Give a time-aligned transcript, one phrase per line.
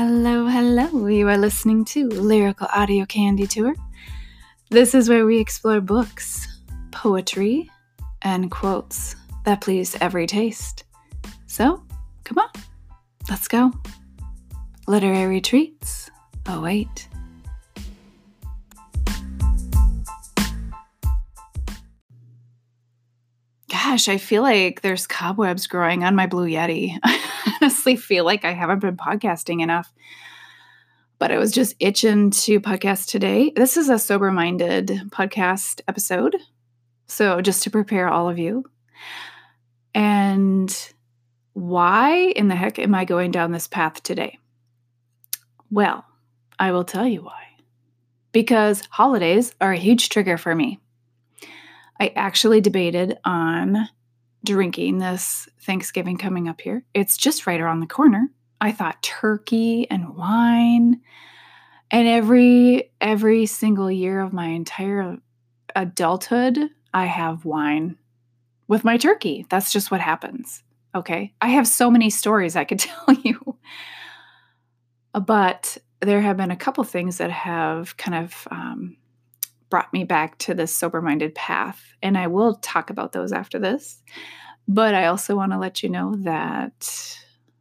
[0.00, 1.08] Hello, hello.
[1.08, 3.74] You are listening to Lyrical Audio Candy Tour.
[4.70, 6.60] This is where we explore books,
[6.92, 7.68] poetry,
[8.22, 10.84] and quotes that please every taste.
[11.48, 11.82] So,
[12.22, 12.48] come on,
[13.28, 13.72] let's go.
[14.86, 16.12] Literary treats.
[16.46, 17.08] Oh, wait.
[23.68, 27.00] Gosh, I feel like there's cobwebs growing on my Blue Yeti.
[27.62, 29.92] Honestly feel like I haven't been podcasting enough,
[31.18, 33.52] but I was just itching to podcast today.
[33.54, 36.36] This is a sober minded podcast episode.
[37.06, 38.64] So, just to prepare all of you.
[39.94, 40.92] And
[41.54, 44.38] why in the heck am I going down this path today?
[45.70, 46.04] Well,
[46.58, 47.42] I will tell you why.
[48.32, 50.80] Because holidays are a huge trigger for me.
[52.00, 53.88] I actually debated on
[54.44, 56.84] drinking this Thanksgiving coming up here.
[56.94, 58.28] It's just right around the corner.
[58.60, 61.00] I thought turkey and wine.
[61.90, 65.16] And every every single year of my entire
[65.74, 67.96] adulthood, I have wine
[68.66, 69.46] with my turkey.
[69.48, 70.62] That's just what happens.
[70.94, 71.32] Okay?
[71.40, 73.56] I have so many stories I could tell you.
[75.12, 78.96] But there have been a couple things that have kind of um,
[79.70, 81.82] brought me back to this sober minded path.
[82.02, 84.02] And I will talk about those after this.
[84.66, 87.18] But I also want to let you know that,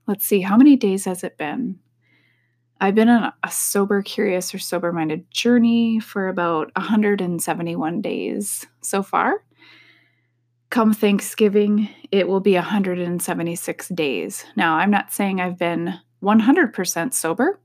[0.07, 1.79] let's see, how many days has it been?
[2.79, 9.01] I've been on a sober, curious, or sober minded journey for about 171 days so
[9.01, 9.43] far.
[10.69, 14.45] Come Thanksgiving, it will be 176 days.
[14.55, 17.59] Now, I'm not saying I've been 100% sober.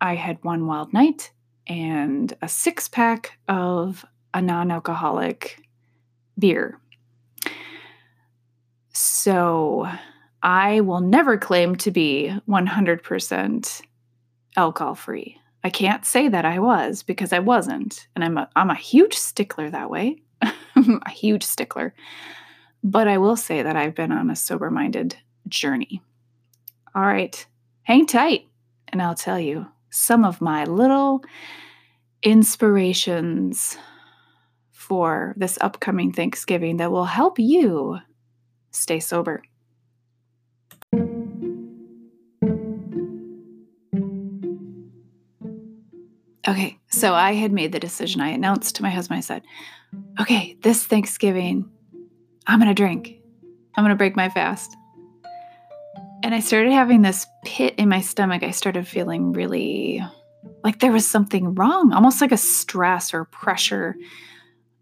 [0.00, 1.32] I had one wild night
[1.66, 5.58] and a six pack of a non alcoholic
[6.38, 6.78] beer.
[8.92, 9.88] So
[10.42, 13.82] I will never claim to be 100%
[14.56, 15.38] alcohol free.
[15.64, 18.08] I can't say that I was because I wasn't.
[18.14, 21.94] And I'm a, I'm a huge stickler that way, a huge stickler.
[22.82, 25.16] But I will say that I've been on a sober minded
[25.48, 26.02] journey.
[26.94, 27.46] All right,
[27.84, 28.48] hang tight,
[28.88, 31.22] and I'll tell you some of my little
[32.22, 33.76] inspirations
[34.70, 37.98] for this upcoming Thanksgiving that will help you
[38.70, 39.42] stay sober.
[46.48, 48.20] Okay, so I had made the decision.
[48.20, 49.42] I announced to my husband, I said,
[50.20, 51.70] okay, this Thanksgiving,
[52.46, 53.20] I'm going to drink.
[53.76, 54.74] I'm going to break my fast.
[56.22, 58.42] And I started having this pit in my stomach.
[58.42, 60.00] I started feeling really
[60.62, 63.96] like there was something wrong, almost like a stress or pressure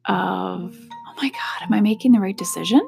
[0.06, 2.86] of, oh my God, am I making the right decision?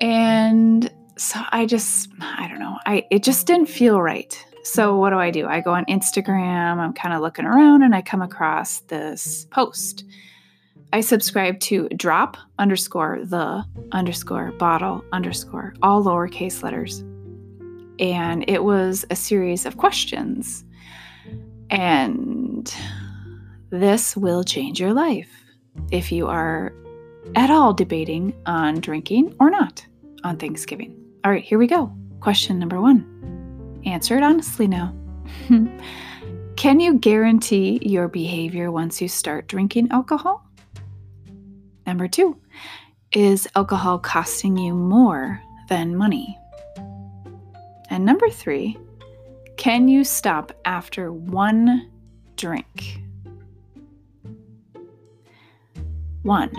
[0.00, 4.42] And so I just, I don't know, I it just didn't feel right.
[4.64, 5.46] So what do I do?
[5.46, 10.04] I go on Instagram, I'm kind of looking around and I come across this post.
[10.94, 17.00] I subscribe to drop underscore the underscore bottle underscore all lowercase letters.
[17.98, 20.64] And it was a series of questions
[21.68, 22.72] and
[23.70, 25.28] this will change your life
[25.90, 26.72] if you are
[27.34, 29.84] at all debating on drinking or not
[30.22, 30.96] on Thanksgiving.
[31.24, 31.92] All right, here we go.
[32.20, 33.82] Question number one.
[33.84, 34.94] Answer it honestly now.
[36.56, 40.44] Can you guarantee your behavior once you start drinking alcohol?
[41.86, 42.36] Number two,
[43.12, 46.38] is alcohol costing you more than money?
[47.90, 48.76] And number three,
[49.56, 51.90] can you stop after one
[52.36, 53.00] drink?
[56.22, 56.52] One.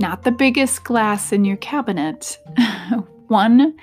[0.00, 2.38] Not the biggest glass in your cabinet.
[3.28, 3.76] one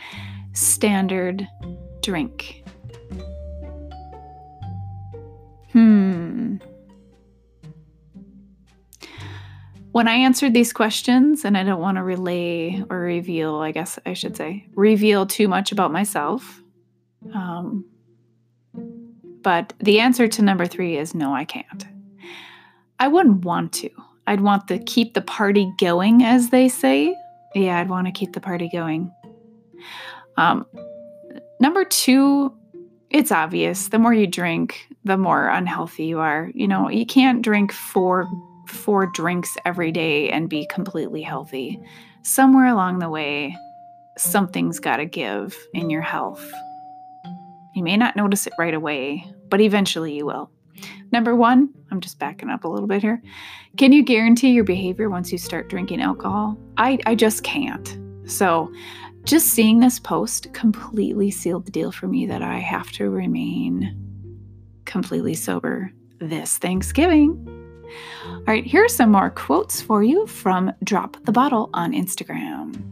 [0.54, 1.48] standard
[2.02, 2.64] drink.
[5.72, 6.11] Hmm.
[9.92, 14.00] When I answered these questions, and I don't want to relay or reveal, I guess
[14.06, 16.62] I should say, reveal too much about myself,
[17.34, 17.86] um,
[19.42, 21.86] but the answer to number three is no, I can't.
[23.00, 23.90] I wouldn't want to.
[24.28, 27.16] I'd want to keep the party going, as they say.
[27.54, 29.12] Yeah, I'd want to keep the party going.
[30.38, 30.66] Um,
[31.60, 32.54] number two,
[33.10, 33.90] it's obvious.
[33.90, 36.50] The more you drink, the more unhealthy you are.
[36.54, 38.30] You know, you can't drink four
[38.68, 41.80] four drinks every day and be completely healthy.
[42.24, 43.56] Somewhere along the way,
[44.18, 46.52] something's got to give in your health.
[47.74, 50.52] You may not notice it right away, but eventually you will.
[51.12, 53.22] Number one, I'm just backing up a little bit here.
[53.78, 56.58] Can you guarantee your behavior once you start drinking alcohol?
[56.78, 57.98] I, I just can't.
[58.26, 58.72] So,
[59.24, 63.96] just seeing this post completely sealed the deal for me that I have to remain
[64.86, 67.61] completely sober this Thanksgiving.
[68.26, 72.92] All right, here are some more quotes for you from Drop the Bottle on Instagram.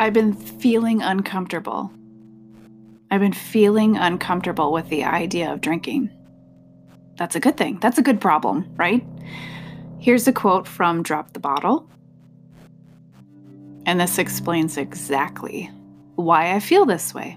[0.00, 1.92] I've been feeling uncomfortable.
[3.10, 6.10] I've been feeling uncomfortable with the idea of drinking.
[7.16, 7.78] That's a good thing.
[7.80, 9.04] That's a good problem, right?
[10.00, 11.88] Here's a quote from Drop the Bottle.
[13.84, 15.70] And this explains exactly
[16.14, 17.36] why I feel this way.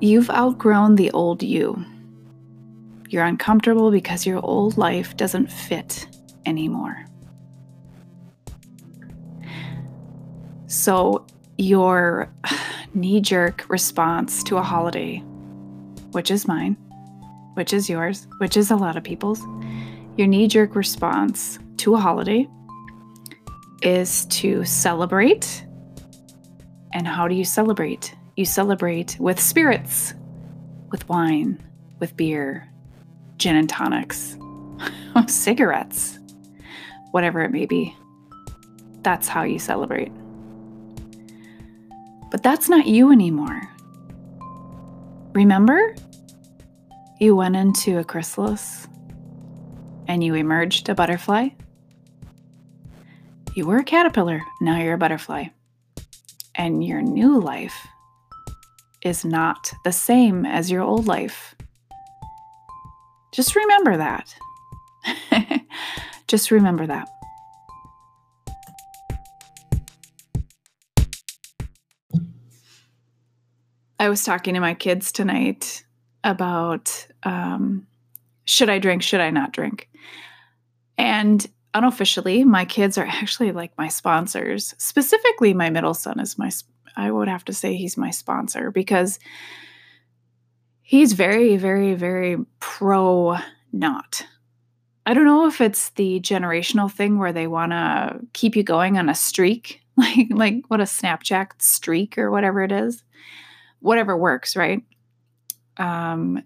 [0.00, 1.84] You've outgrown the old you.
[3.08, 6.06] You're uncomfortable because your old life doesn't fit
[6.46, 7.06] anymore.
[10.66, 11.24] So,
[11.58, 12.28] your
[12.94, 15.18] knee jerk response to a holiday,
[16.10, 16.76] which is mine,
[17.54, 19.40] which is yours, which is a lot of people's,
[20.16, 22.46] your knee jerk response to a holiday
[23.82, 25.64] is to celebrate.
[26.92, 28.14] And how do you celebrate?
[28.36, 30.14] You celebrate with spirits,
[30.90, 31.60] with wine,
[31.98, 32.68] with beer,
[33.38, 34.36] gin and tonics,
[35.26, 36.18] cigarettes,
[37.10, 37.96] whatever it may be.
[39.02, 40.12] That's how you celebrate.
[42.30, 43.68] But that's not you anymore.
[45.34, 45.94] Remember?
[47.20, 48.86] You went into a chrysalis
[50.08, 51.48] and you emerged a butterfly.
[53.54, 55.46] You were a caterpillar, now you're a butterfly.
[56.54, 57.86] And your new life
[59.02, 61.54] is not the same as your old life.
[63.32, 64.34] Just remember that.
[66.28, 67.08] Just remember that.
[73.98, 75.84] I was talking to my kids tonight
[76.24, 77.86] about um,
[78.46, 79.88] should I drink, should I not drink?
[80.96, 84.74] And unofficially, my kids are actually like my sponsors.
[84.78, 86.50] Specifically, my middle son is my,
[86.96, 89.18] I would have to say he's my sponsor because
[90.82, 93.36] he's very, very, very pro
[93.72, 94.26] not.
[95.06, 98.96] I don't know if it's the generational thing where they want to keep you going
[98.96, 103.04] on a streak, like like what a Snapchat streak or whatever it is
[103.84, 104.82] whatever works, right?
[105.76, 106.42] Um,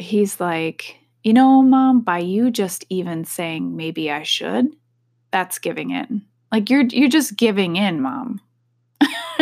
[0.00, 4.68] he's like, you know, mom, by you just even saying maybe I should,
[5.30, 6.22] that's giving in.
[6.50, 8.40] Like you're you're just giving in, mom.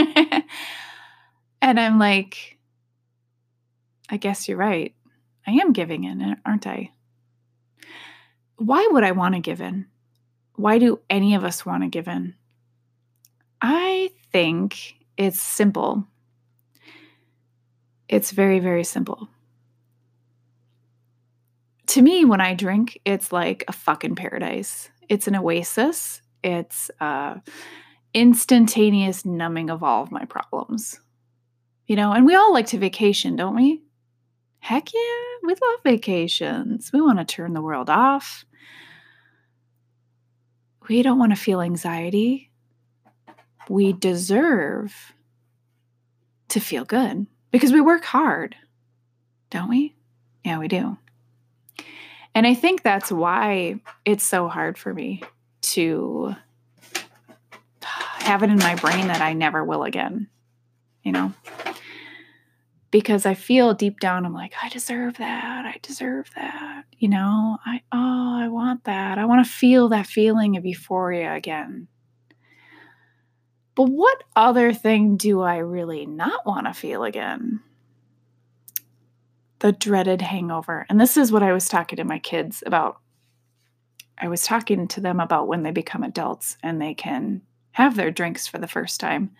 [1.62, 2.58] and I'm like,
[4.10, 4.94] I guess you're right.
[5.46, 6.90] I am giving in, aren't I?
[8.56, 9.86] Why would I want to give in?
[10.56, 12.34] Why do any of us want to give in?
[13.62, 16.06] I think it's simple
[18.08, 19.28] it's very, very simple.
[21.98, 24.88] To me, when I drink, it's like a fucking paradise.
[25.08, 26.22] It's an oasis.
[26.44, 27.38] It's uh,
[28.14, 31.00] instantaneous numbing of all of my problems.
[31.88, 33.82] You know, and we all like to vacation, don't we?
[34.60, 35.00] Heck yeah,
[35.42, 36.92] we love vacations.
[36.92, 38.44] We want to turn the world off.
[40.88, 42.52] We don't want to feel anxiety.
[43.68, 44.94] We deserve
[46.50, 48.54] to feel good because we work hard,
[49.50, 49.96] don't we?
[50.44, 50.96] Yeah, we do.
[52.38, 55.24] And I think that's why it's so hard for me
[55.72, 56.36] to
[58.20, 60.28] have it in my brain that I never will again,
[61.02, 61.32] you know?
[62.92, 65.66] Because I feel deep down, I'm like, I deserve that.
[65.66, 66.84] I deserve that.
[66.96, 69.18] You know, I, oh, I want that.
[69.18, 71.88] I want to feel that feeling of euphoria again.
[73.74, 77.62] But what other thing do I really not want to feel again?
[79.68, 80.86] The dreaded hangover.
[80.88, 83.02] And this is what I was talking to my kids about.
[84.16, 88.10] I was talking to them about when they become adults and they can have their
[88.10, 89.30] drinks for the first time.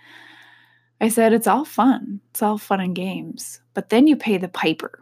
[1.01, 2.21] I said, it's all fun.
[2.29, 3.63] It's all fun and games.
[3.73, 5.01] But then you pay the piper.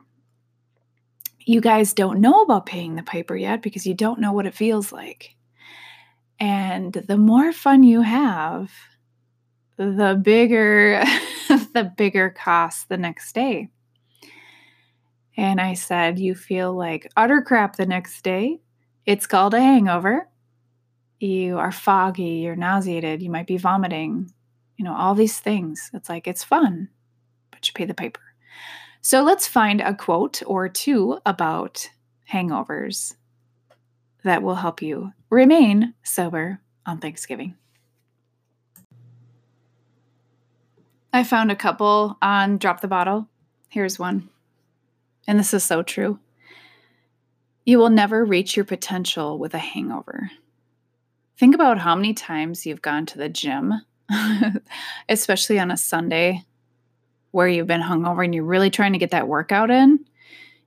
[1.40, 4.54] You guys don't know about paying the piper yet because you don't know what it
[4.54, 5.35] feels like.
[6.38, 8.71] And the more fun you have,
[9.76, 11.02] the bigger
[11.49, 13.71] the bigger cost the next day.
[15.37, 18.61] And I said, You feel like utter crap the next day.
[19.05, 20.28] It's called a hangover.
[21.21, 24.33] You are foggy, you're nauseated, you might be vomiting,
[24.76, 25.90] you know, all these things.
[25.95, 26.88] It's like it's fun,
[27.50, 28.21] but you pay the piper.
[29.00, 31.88] So let's find a quote or two about
[32.31, 33.14] hangovers
[34.25, 37.55] that will help you remain sober on Thanksgiving.
[41.12, 43.28] I found a couple on Drop the Bottle.
[43.69, 44.28] Here's one.
[45.26, 46.18] And this is so true.
[47.64, 50.30] You will never reach your potential with a hangover.
[51.37, 53.75] Think about how many times you've gone to the gym,
[55.09, 56.45] especially on a Sunday
[57.33, 59.99] where you've been hungover and you're really trying to get that workout in,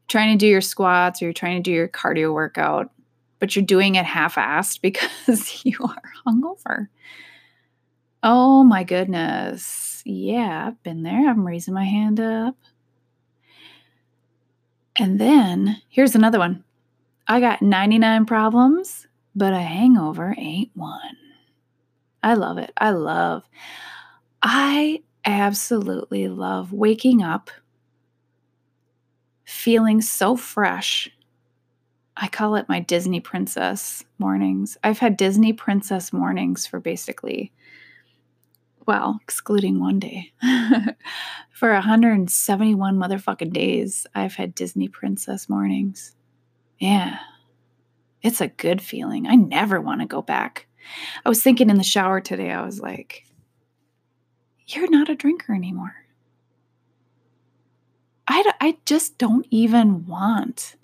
[0.07, 2.91] trying to do your squats or you're trying to do your cardio workout,
[3.39, 6.87] but you're doing it half assed because you are hungover.
[8.21, 10.03] Oh my goodness.
[10.05, 11.29] Yeah, I've been there.
[11.29, 12.55] I'm raising my hand up.
[14.99, 16.63] And then here's another one
[17.27, 21.15] I got 99 problems, but a hangover ain't one.
[22.21, 22.73] I love it.
[22.75, 23.43] I love,
[24.43, 27.49] I absolutely love waking up
[29.45, 31.09] feeling so fresh.
[32.17, 34.77] I call it my Disney princess mornings.
[34.83, 37.53] I've had Disney princess mornings for basically,
[38.89, 40.33] well, excluding one day.
[41.51, 46.15] for 171 motherfucking days, I've had Disney princess mornings.
[46.79, 47.19] Yeah.
[48.23, 49.27] It's a good feeling.
[49.27, 50.65] I never want to go back.
[51.23, 53.27] I was thinking in the shower today, I was like,
[54.65, 55.93] you're not a drinker anymore.
[58.27, 60.77] I, I just don't even want,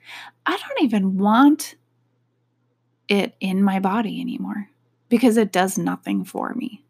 [0.46, 1.74] I don't even want
[3.08, 4.70] it in my body anymore
[5.10, 6.85] because it does nothing for me.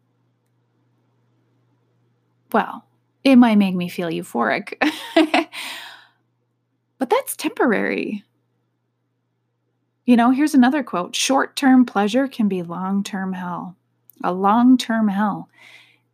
[2.52, 2.84] Well,
[3.24, 4.74] it might make me feel euphoric,
[6.98, 8.24] but that's temporary.
[10.04, 13.76] You know, here's another quote short term pleasure can be long term hell.
[14.22, 15.48] A long term hell.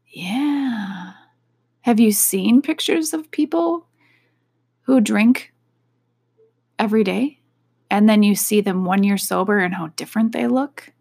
[0.09, 1.13] Yeah.
[1.83, 3.87] Have you seen pictures of people
[4.83, 5.53] who drink
[6.79, 7.41] every day
[7.91, 10.93] and then you see them one year sober and how different they look?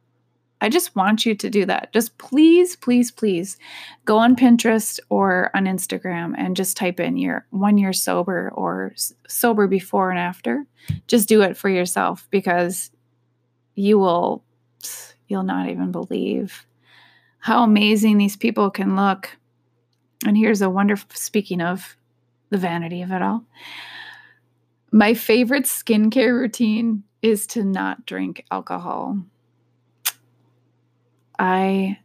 [0.61, 1.91] I just want you to do that.
[1.91, 3.57] Just please, please, please
[4.05, 8.93] go on Pinterest or on Instagram and just type in your one year sober or
[9.27, 10.65] sober before and after.
[11.07, 12.91] Just do it for yourself because
[13.73, 14.43] you will,
[15.27, 16.67] you'll not even believe
[17.39, 19.35] how amazing these people can look.
[20.27, 21.97] And here's a wonderful, speaking of
[22.51, 23.43] the vanity of it all,
[24.91, 29.17] my favorite skincare routine is to not drink alcohol.
[31.39, 32.00] I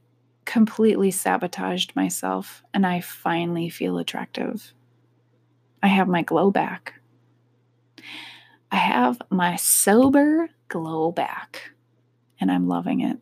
[0.44, 4.72] completely sabotaged myself and I finally feel attractive.
[5.82, 6.94] I have my glow back.
[8.70, 11.70] I have my sober glow back
[12.40, 13.18] and I'm loving it.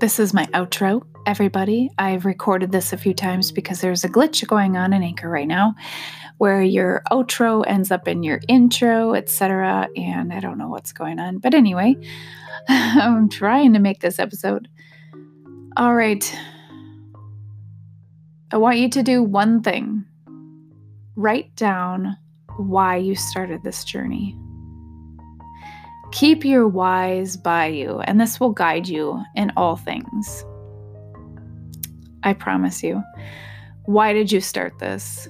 [0.00, 1.88] This is my outro, everybody.
[1.98, 5.46] I've recorded this a few times because there's a glitch going on in Anchor right
[5.46, 5.74] now
[6.38, 9.88] where your outro ends up in your intro, etc.
[9.96, 11.38] And I don't know what's going on.
[11.38, 11.96] But anyway,
[12.68, 14.68] I'm trying to make this episode.
[15.76, 16.38] All right.
[18.50, 20.04] I want you to do one thing
[21.16, 22.16] write down
[22.56, 24.36] why you started this journey.
[26.14, 30.44] Keep your whys by you, and this will guide you in all things.
[32.22, 33.02] I promise you.
[33.86, 35.26] Why did you start this?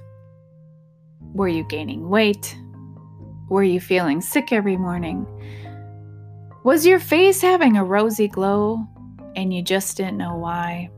[1.32, 2.54] Were you gaining weight?
[3.48, 5.26] Were you feeling sick every morning?
[6.64, 8.86] Was your face having a rosy glow
[9.36, 10.90] and you just didn't know why?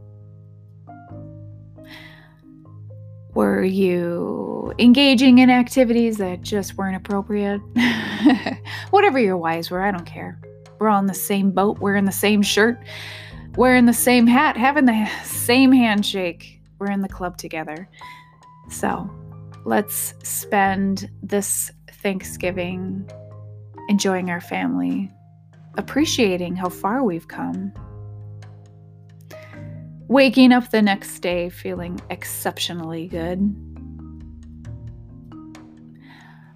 [3.36, 7.60] Were you engaging in activities that just weren't appropriate?
[8.90, 10.40] Whatever your whys were, I don't care.
[10.78, 12.82] We're all in the same boat, we're the same shirt,
[13.54, 16.62] wearing the same hat, having the same handshake.
[16.78, 17.90] We're in the club together.
[18.70, 19.10] So,
[19.66, 23.06] let's spend this Thanksgiving
[23.90, 25.12] enjoying our family,
[25.76, 27.74] appreciating how far we've come,
[30.08, 33.54] waking up the next day feeling exceptionally good.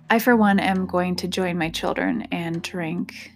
[0.09, 3.33] I, for one, am going to join my children and drink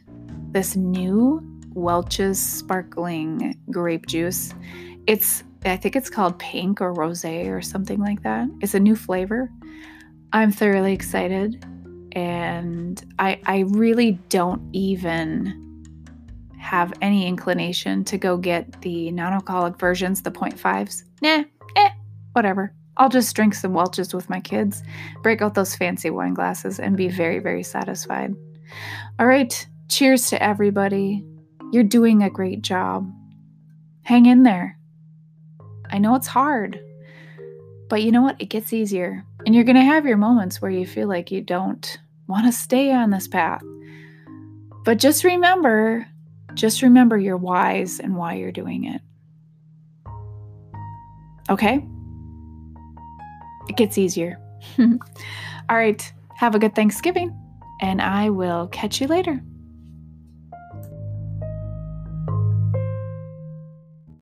[0.50, 1.40] this new
[1.72, 4.52] Welch's sparkling grape juice.
[5.06, 8.48] It's I think it's called pink or rose or something like that.
[8.60, 9.50] It's a new flavor.
[10.32, 11.64] I'm thoroughly excited
[12.12, 15.73] and I I really don't even
[16.64, 21.04] have any inclination to go get the non-alcoholic versions, the 0.5s.
[21.20, 21.44] Nah,
[21.76, 21.90] eh,
[22.32, 22.72] whatever.
[22.96, 24.82] I'll just drink some Welch's with my kids,
[25.22, 28.34] break out those fancy wine glasses, and be very, very satisfied.
[29.18, 31.22] All right, cheers to everybody.
[31.70, 33.12] You're doing a great job.
[34.02, 34.78] Hang in there.
[35.90, 36.80] I know it's hard,
[37.90, 38.40] but you know what?
[38.40, 39.22] It gets easier.
[39.44, 42.52] And you're going to have your moments where you feel like you don't want to
[42.52, 43.62] stay on this path.
[44.84, 46.06] But just remember
[46.54, 49.00] Just remember your whys and why you're doing it.
[51.50, 51.86] Okay?
[53.68, 54.38] It gets easier.
[54.78, 56.12] All right.
[56.36, 57.36] Have a good Thanksgiving,
[57.80, 59.40] and I will catch you later.